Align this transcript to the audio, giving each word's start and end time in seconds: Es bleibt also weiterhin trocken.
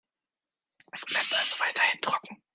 Es 0.93 1.05
bleibt 1.05 1.31
also 1.33 1.59
weiterhin 1.59 2.01
trocken. 2.01 2.41